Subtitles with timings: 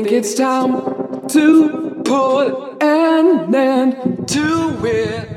[0.00, 5.28] Think it's time to put an end to it.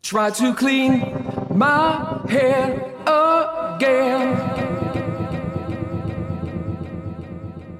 [0.00, 1.00] Try to clean
[1.50, 4.38] my head again.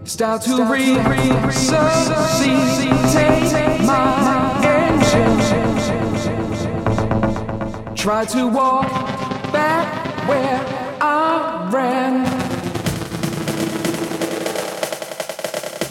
[0.05, 1.81] Start to resuscitate
[3.87, 5.40] my engine.
[7.96, 8.90] Try to walk
[9.55, 10.69] back where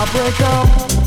[0.00, 0.99] I'll break up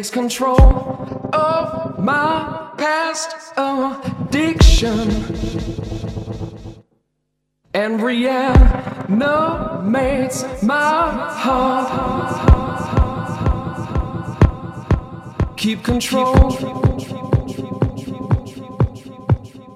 [0.00, 0.58] takes control
[1.34, 5.10] of my past addiction
[7.74, 9.12] and reanimates
[10.62, 11.10] my
[11.42, 11.90] heart.
[15.58, 16.46] Keep control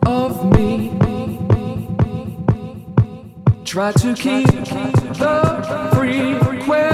[0.07, 0.91] of me.
[3.67, 4.47] Try to keep
[5.19, 6.94] the frequency.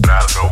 [0.00, 0.50] Brasil.